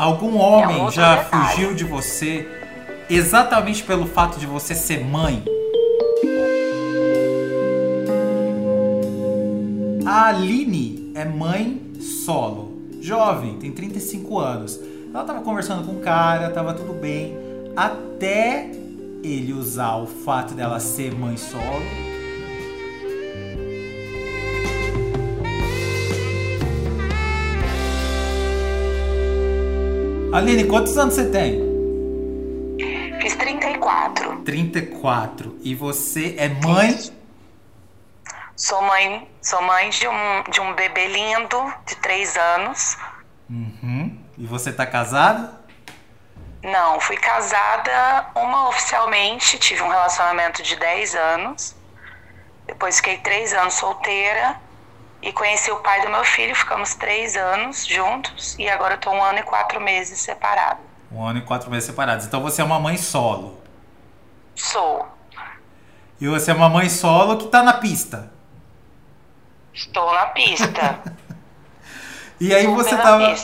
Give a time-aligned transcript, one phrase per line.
[0.00, 1.50] Algum homem é já detalhe.
[1.50, 2.48] fugiu de você
[3.10, 5.44] exatamente pelo fato de você ser mãe?
[10.06, 11.82] A Aline é mãe
[12.24, 14.80] solo, jovem, tem 35 anos.
[15.12, 17.36] Ela tava conversando com o cara, tava tudo bem,
[17.76, 18.70] até
[19.22, 22.09] ele usar o fato dela ser mãe solo
[30.32, 31.58] Aline, quantos anos você tem?
[33.20, 34.42] Fiz 34.
[34.42, 35.58] 34.
[35.60, 36.96] E você é mãe?
[38.54, 42.96] Sou mãe, sou mãe de um, de um bebê lindo de 3 anos.
[43.50, 44.16] Uhum.
[44.38, 45.52] E você tá casada?
[46.62, 51.74] Não, fui casada uma oficialmente, tive um relacionamento de 10 anos.
[52.68, 54.56] Depois fiquei 3 anos solteira
[55.22, 59.10] e conheci o pai do meu filho, ficamos três anos juntos e agora eu tô
[59.10, 60.80] um ano e quatro meses separado.
[61.12, 62.26] Um ano e quatro meses separados.
[62.26, 63.60] Então você é uma mãe solo?
[64.54, 65.06] Sou.
[66.20, 68.32] E você é uma mãe solo que tá na pista?
[69.74, 71.00] Estou na pista.
[72.40, 73.34] e aí você tava,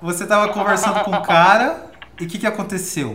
[0.00, 3.14] você tava conversando com o cara e o que, que aconteceu?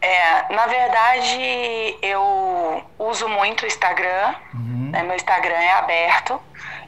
[0.00, 4.34] É, na verdade, eu uso muito o Instagram.
[4.54, 5.02] Uhum né?
[5.02, 6.40] Meu Instagram é aberto.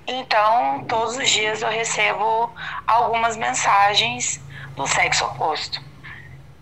[0.07, 2.53] Então, todos os dias eu recebo
[2.87, 4.39] algumas mensagens
[4.77, 5.83] do sexo oposto.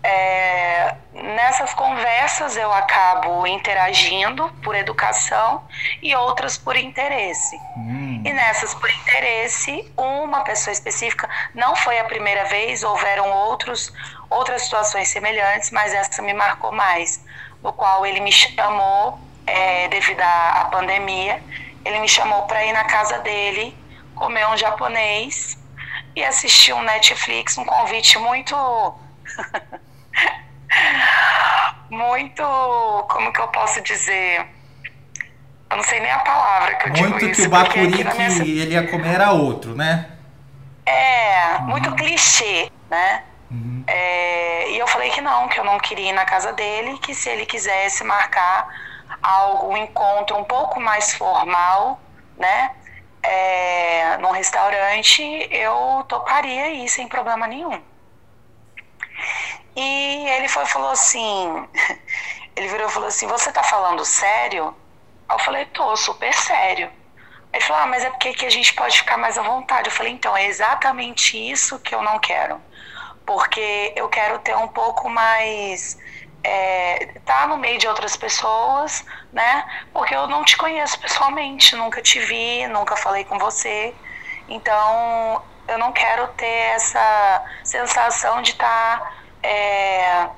[0.05, 5.63] É, nessas conversas eu acabo interagindo por educação
[6.01, 7.55] e outras por interesse.
[7.77, 8.21] Hum.
[8.25, 13.93] E nessas por interesse, uma pessoa específica, não foi a primeira vez, houveram outros,
[14.29, 17.23] outras situações semelhantes, mas essa me marcou mais,
[17.61, 21.41] no qual ele me chamou é, devido à, pandemia,
[21.85, 23.75] ele me chamou para ir na casa dele,
[24.15, 25.57] comer um japonês
[26.15, 28.55] e assistir um Netflix, um convite muito.
[31.89, 32.43] muito.
[33.09, 34.45] Como que eu posso dizer?
[35.69, 37.19] Eu não sei nem a palavra que eu muito digo.
[37.19, 38.27] Muito que o bacuri que minha...
[38.27, 40.09] ele ia comer era outro, né?
[40.85, 41.67] É, uhum.
[41.67, 43.23] muito clichê, né?
[43.49, 43.83] Uhum.
[43.87, 47.13] É, e eu falei que não, que eu não queria ir na casa dele, que
[47.13, 48.67] se ele quisesse marcar
[49.21, 51.99] algo, um encontro um pouco mais formal,
[52.37, 52.75] né?
[53.21, 57.81] É, num restaurante, eu toparia ir sem problema nenhum.
[59.75, 61.67] E ele foi falou assim,
[62.55, 64.75] ele virou e falou assim, você tá falando sério?
[65.33, 66.89] eu falei, tô, super sério.
[67.51, 69.89] Ele falou, ah, mas é porque que a gente pode ficar mais à vontade.
[69.89, 72.59] Eu falei, então, é exatamente isso que eu não quero.
[73.25, 75.97] Porque eu quero ter um pouco mais
[76.43, 79.65] é, tá no meio de outras pessoas, né?
[79.93, 83.93] Porque eu não te conheço pessoalmente, nunca te vi, nunca falei com você.
[84.49, 88.99] Então, eu não quero ter essa sensação de estar.
[88.99, 90.29] Tá, é,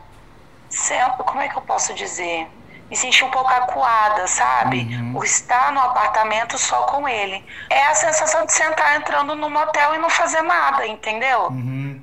[0.70, 2.48] sendo, como é que eu posso dizer?
[2.90, 4.82] Me sentir um pouco acuada, sabe?
[4.82, 5.14] Uhum.
[5.14, 7.44] Por estar no apartamento só com ele.
[7.70, 11.48] É a sensação de sentar entrando no motel e não fazer nada, entendeu?
[11.48, 12.00] Uhum.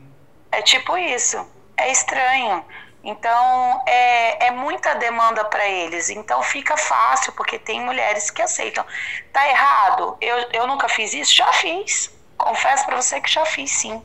[0.51, 1.47] É tipo isso.
[1.77, 2.65] É estranho.
[3.05, 6.09] Então, é, é muita demanda para eles.
[6.09, 8.85] Então, fica fácil, porque tem mulheres que aceitam.
[9.33, 10.17] Tá errado?
[10.21, 11.35] Eu, eu nunca fiz isso?
[11.35, 12.15] Já fiz.
[12.39, 14.01] Confesso para você que já fiz, sim.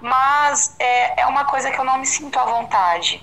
[0.00, 3.22] Mas é, é uma coisa que eu não me sinto à vontade.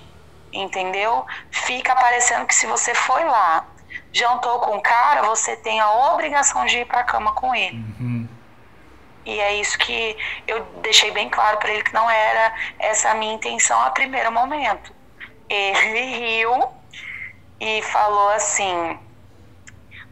[0.52, 1.26] Entendeu?
[1.50, 3.66] Fica parecendo que se você foi lá,
[4.12, 7.76] jantou com o cara, você tem a obrigação de ir para a cama com ele.
[7.76, 8.28] Uhum.
[9.24, 10.16] E é isso que
[10.46, 14.30] eu deixei bem claro para ele que não era essa a minha intenção a primeiro
[14.30, 14.94] momento
[15.48, 16.68] ele riu
[17.60, 18.98] e falou assim: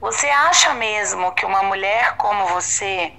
[0.00, 3.12] Você acha mesmo que uma mulher como você,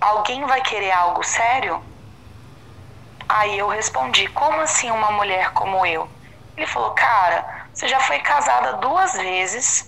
[0.00, 1.82] alguém vai querer algo sério?
[3.28, 6.10] Aí eu respondi: Como assim uma mulher como eu?
[6.56, 9.84] Ele falou: Cara, você já foi casada duas vezes,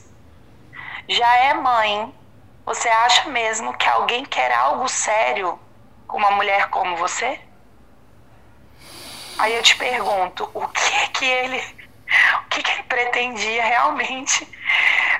[1.08, 2.14] já é mãe.
[2.64, 5.56] Você acha mesmo que alguém quer algo sério
[6.08, 7.40] com uma mulher como você?
[9.38, 11.58] Aí eu te pergunto, o que que ele,
[12.44, 14.48] o que, que ele pretendia realmente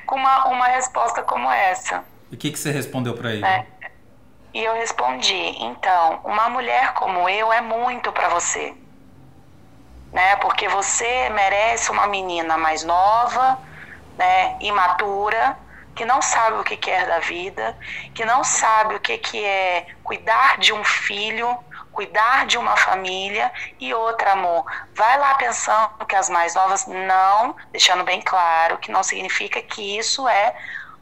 [0.07, 2.05] com uma, uma resposta como essa?
[2.31, 3.45] E o que, que você respondeu para ele?
[3.45, 3.67] É.
[4.55, 8.75] E eu respondi, então, uma mulher como eu é muito para você.
[10.13, 10.37] Né?
[10.37, 13.59] Porque você merece uma menina mais nova,
[14.17, 15.59] né, imatura,
[15.95, 17.77] que não sabe o que quer da vida,
[18.15, 21.59] que não sabe o que, que é cuidar de um filho,
[21.96, 23.50] cuidar de uma família
[23.81, 28.93] e outra, amor, vai lá pensando que as mais novas não, deixando bem claro que
[28.93, 30.54] não significa que isso é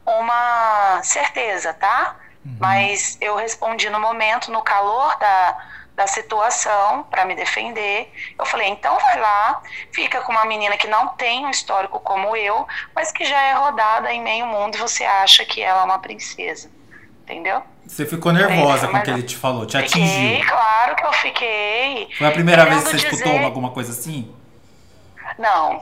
[0.05, 2.15] uma certeza, tá?
[2.45, 2.57] Uhum.
[2.61, 5.57] Mas eu respondi no momento, no calor da,
[5.95, 8.09] da situação para me defender.
[8.39, 9.61] Eu falei, então vai lá,
[9.91, 12.65] fica com uma menina que não tem um histórico como eu,
[12.95, 15.99] mas que já é rodada em meio mundo e você acha que ela é uma
[15.99, 16.71] princesa.
[17.23, 17.61] Entendeu?
[17.87, 20.47] Você ficou nervosa com o que ele te falou, te fiquei, atingiu.
[20.47, 22.09] claro que eu fiquei.
[22.17, 23.13] Foi a primeira vez que você dizer...
[23.13, 24.33] escutou alguma coisa assim?
[25.37, 25.81] Não.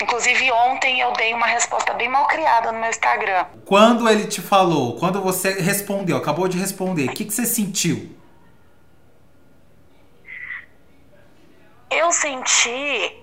[0.00, 3.44] Inclusive ontem eu dei uma resposta bem mal criada no meu Instagram.
[3.66, 8.16] Quando ele te falou, quando você respondeu, acabou de responder, o que, que você sentiu?
[11.90, 13.16] Eu senti,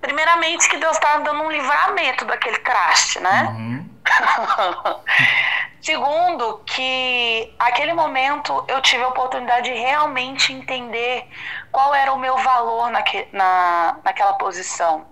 [0.00, 3.54] primeiramente, que Deus estava dando um livramento daquele traste, né?
[3.56, 3.89] Uhum.
[5.80, 11.26] Segundo, que aquele momento eu tive a oportunidade de realmente entender
[11.72, 15.06] qual era o meu valor naque, na, naquela posição.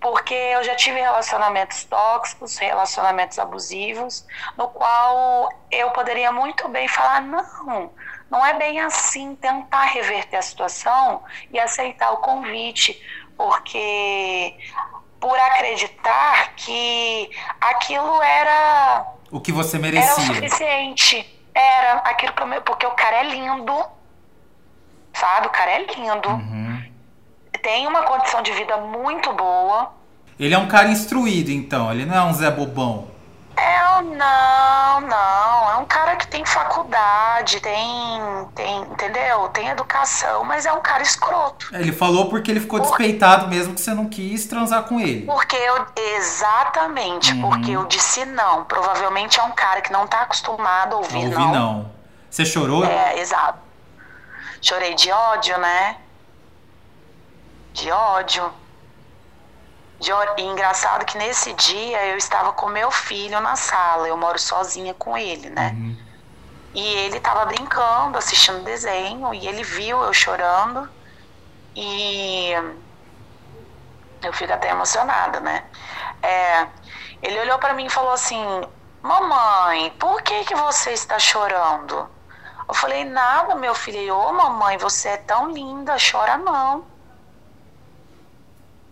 [0.00, 4.24] Porque eu já tive relacionamentos tóxicos, relacionamentos abusivos,
[4.56, 7.90] no qual eu poderia muito bem falar: não,
[8.30, 13.02] não é bem assim, tentar reverter a situação e aceitar o convite,
[13.36, 14.56] porque
[15.24, 20.10] por acreditar que aquilo era o que você merecia.
[20.10, 21.40] Era o suficiente.
[21.54, 23.72] Era aquilo que eu, porque o cara é lindo,
[25.14, 25.46] sabe?
[25.46, 26.28] O cara é lindo.
[26.28, 26.84] Uhum.
[27.62, 29.94] Tem uma condição de vida muito boa.
[30.38, 31.90] Ele é um cara instruído, então.
[31.90, 33.08] Ele não é um Zé Bobão.
[33.56, 35.70] É, não, não.
[35.70, 39.48] É um cara que tem faculdade, tem, tem, entendeu?
[39.48, 41.68] Tem educação, mas é um cara escroto.
[41.72, 42.88] Ele falou porque ele ficou Por...
[42.88, 45.26] despeitado mesmo que você não quis transar com ele.
[45.26, 45.86] Porque eu,
[46.16, 47.42] exatamente, uhum.
[47.42, 48.64] porque eu disse não.
[48.64, 51.52] Provavelmente é um cara que não tá acostumado a ouvir, a ouvir não.
[51.52, 51.92] não.
[52.30, 52.84] Você chorou?
[52.84, 53.58] É, exato.
[54.60, 55.96] Chorei de ódio, né?
[57.72, 58.50] De ódio
[60.00, 64.92] e engraçado que nesse dia eu estava com meu filho na sala, eu moro sozinha
[64.94, 65.70] com ele, né?
[65.74, 65.96] Uhum.
[66.74, 70.88] E ele estava brincando, assistindo desenho, e ele viu eu chorando,
[71.74, 72.52] e
[74.22, 75.64] eu fico até emocionada, né?
[76.22, 76.66] É,
[77.22, 78.44] ele olhou para mim e falou assim:
[79.00, 82.08] Mamãe, por que, que você está chorando?
[82.68, 84.14] Eu falei: Nada, meu filho.
[84.14, 86.93] Ô, oh, mamãe, você é tão linda, chora não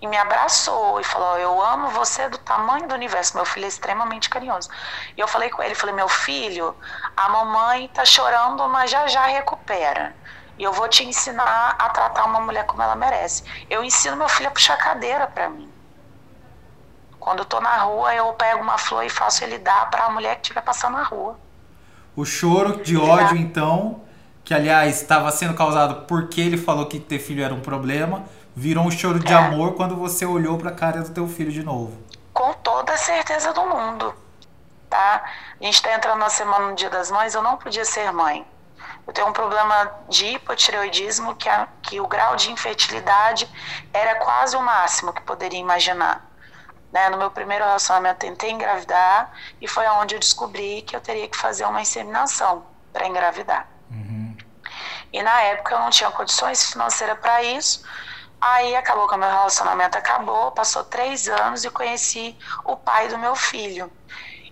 [0.02, 3.36] e me abraçou e falou: Eu amo você do tamanho do universo.
[3.36, 4.68] Meu filho é extremamente carinhoso.
[5.16, 6.74] E eu falei com ele: falei, Meu filho,
[7.16, 10.14] a mamãe tá chorando, mas já já recupera.
[10.58, 13.44] E eu vou te ensinar a tratar uma mulher como ela merece.
[13.70, 15.70] Eu ensino meu filho a puxar cadeira para mim.
[17.18, 20.10] Quando eu tô na rua, eu pego uma flor e faço ele dar para a
[20.10, 21.38] mulher que estiver passando na rua.
[22.14, 24.02] O choro de ódio, então,
[24.44, 28.84] que aliás estava sendo causado porque ele falou que ter filho era um problema, virou
[28.84, 29.36] um choro de é.
[29.36, 31.96] amor quando você olhou para a cara do teu filho de novo.
[32.32, 34.14] Com toda a certeza do mundo,
[34.88, 35.24] tá?
[35.60, 38.46] A gente está entrando na semana do Dia das Mães, eu não podia ser mãe.
[39.06, 43.48] Eu tenho um problema de hipotireoidismo que, a, que o grau de infertilidade
[43.92, 46.30] era quase o máximo que poderia imaginar.
[46.92, 47.08] Né?
[47.08, 51.36] No meu primeiro relacionamento tentei engravidar e foi onde eu descobri que eu teria que
[51.36, 53.66] fazer uma inseminação para engravidar.
[53.90, 54.36] Uhum.
[55.12, 57.84] E na época eu não tinha condições financeiras para isso,
[58.42, 63.16] Aí acabou que o meu relacionamento acabou, passou três anos e conheci o pai do
[63.16, 63.88] meu filho.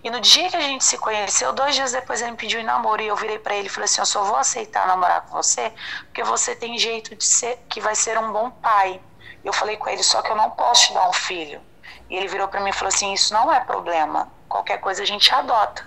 [0.01, 2.63] E no dia que a gente se conheceu, dois dias depois ele me pediu em
[2.63, 5.33] namoro e eu virei para ele e falei assim: Eu só vou aceitar namorar com
[5.33, 5.73] você
[6.05, 9.01] porque você tem jeito de ser, que vai ser um bom pai.
[9.43, 11.61] Eu falei com ele: Só que eu não posso te dar um filho.
[12.09, 14.31] E ele virou para mim e falou assim: Isso não é problema.
[14.47, 15.85] Qualquer coisa a gente adota.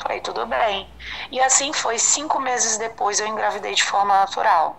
[0.00, 0.92] Falei: Tudo bem.
[1.30, 1.96] E assim foi.
[1.96, 4.76] Cinco meses depois eu engravidei de forma natural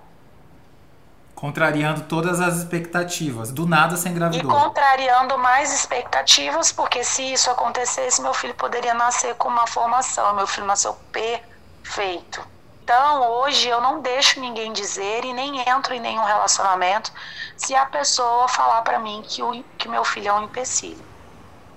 [1.37, 3.51] contrariando todas as expectativas.
[3.51, 4.49] Do nada sem engravidou.
[4.49, 10.35] E contrariando mais expectativas, porque se isso acontecesse, meu filho poderia nascer com uma formação.
[10.35, 12.43] Meu filho nasceu perfeito.
[12.83, 17.11] Então, hoje eu não deixo ninguém dizer e nem entro em nenhum relacionamento
[17.55, 21.05] se a pessoa falar para mim que o que meu filho é um empecilho,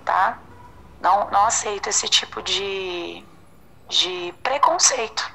[0.07, 0.39] tá?
[1.03, 3.23] Não, não aceito esse tipo de,
[3.91, 5.31] de preconceito.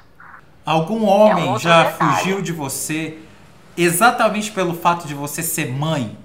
[0.64, 2.16] Algum homem é já detalhe.
[2.16, 3.25] fugiu de você
[3.76, 6.16] exatamente pelo fato de você ser mãe?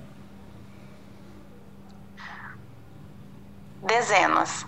[3.83, 4.65] Dezenas.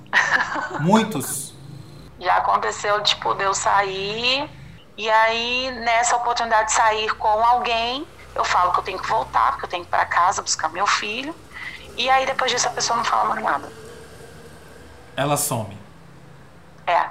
[0.79, 1.53] Muitos?
[2.19, 4.49] Já aconteceu, tipo, de eu sair
[4.97, 9.51] e aí nessa oportunidade de sair com alguém, eu falo que eu tenho que voltar,
[9.51, 11.35] porque eu tenho que ir para casa buscar meu filho.
[11.97, 13.71] E aí depois disso a pessoa não fala mais nada.
[15.15, 15.77] Ela some.
[16.87, 17.07] É.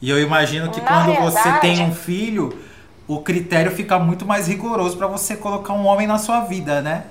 [0.00, 2.58] E eu imagino que Na quando verdade, você tem um filho,
[3.06, 7.06] o critério fica muito mais rigoroso para você colocar um homem na sua vida, né?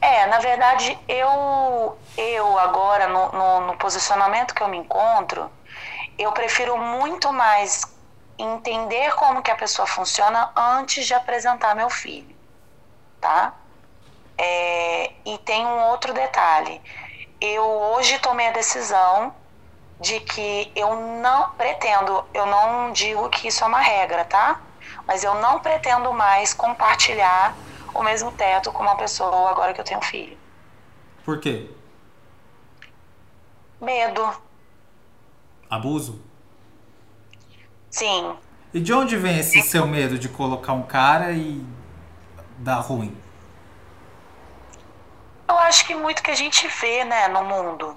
[0.00, 5.50] É, na verdade, eu, eu agora, no, no, no posicionamento que eu me encontro,
[6.18, 7.82] eu prefiro muito mais
[8.38, 12.34] entender como que a pessoa funciona antes de apresentar meu filho,
[13.20, 13.52] tá?
[14.38, 16.80] É, e tem um outro detalhe.
[17.38, 19.34] Eu hoje tomei a decisão
[20.00, 24.58] de que eu não pretendo, eu não digo que isso é uma regra, tá?
[25.06, 27.54] Mas eu não pretendo mais compartilhar
[27.94, 30.36] o mesmo teto com uma pessoa agora que eu tenho filho.
[31.24, 31.70] Por quê?
[33.80, 34.30] Medo.
[35.68, 36.20] Abuso?
[37.90, 38.36] Sim.
[38.72, 41.64] E de onde vem esse seu medo de colocar um cara e
[42.58, 43.16] dar ruim?
[45.48, 47.96] Eu acho que muito que a gente vê, né, no mundo.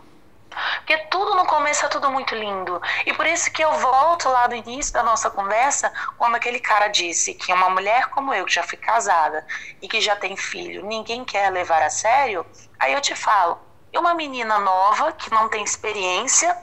[0.78, 2.82] Porque tudo no começo é tudo muito lindo.
[3.06, 6.88] E por isso que eu volto lá do início da nossa conversa, quando aquele cara
[6.88, 9.46] disse que uma mulher como eu, que já fui casada
[9.82, 12.46] e que já tem filho, ninguém quer levar a sério.
[12.80, 13.60] Aí eu te falo,
[13.92, 16.58] e uma menina nova que não tem experiência,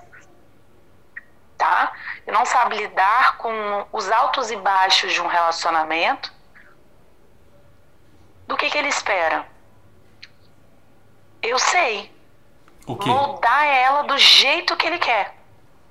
[1.57, 1.93] tá?
[2.27, 6.33] E não sabe lidar com os altos e baixos de um relacionamento,
[8.47, 9.47] do que, que ele espera?
[11.41, 12.13] Eu sei
[12.87, 15.35] moldar ela do jeito que ele quer.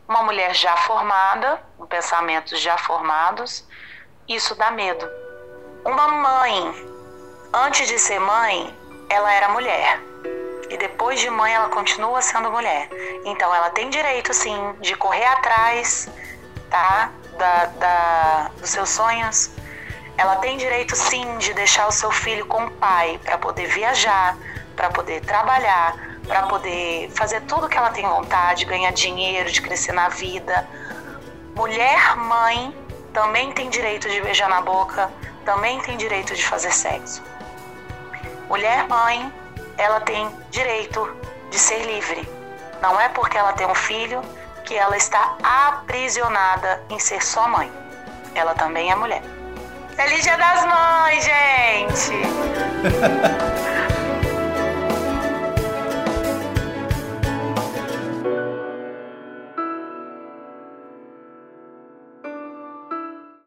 [0.07, 3.67] Uma mulher já formada, com pensamentos já formados,
[4.27, 5.07] isso dá medo.
[5.85, 6.87] Uma mãe,
[7.53, 8.75] antes de ser mãe,
[9.09, 9.99] ela era mulher.
[10.69, 12.89] E depois de mãe, ela continua sendo mulher.
[13.25, 16.09] Então, ela tem direito, sim, de correr atrás,
[16.69, 17.11] tá?
[17.37, 19.51] Da, da, dos seus sonhos.
[20.17, 24.37] Ela tem direito, sim, de deixar o seu filho com o pai para poder viajar,
[24.75, 29.93] para poder trabalhar, para poder fazer tudo que ela tem vontade, ganhar dinheiro, de crescer
[29.93, 30.65] na vida.
[31.55, 32.71] Mulher mãe
[33.11, 35.09] também tem direito de beijar na boca,
[35.43, 37.23] também tem direito de fazer sexo.
[38.47, 39.33] Mulher mãe,
[39.75, 41.17] ela tem direito
[41.49, 42.29] de ser livre.
[42.79, 44.21] Não é porque ela tem um filho
[44.65, 47.71] que ela está aprisionada em ser só mãe.
[48.35, 49.23] Ela também é mulher.
[49.95, 52.13] Feliz Dia das Mães, gente!